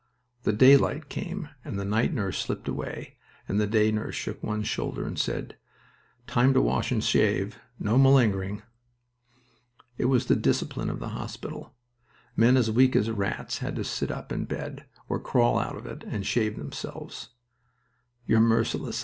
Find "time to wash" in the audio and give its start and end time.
6.25-6.91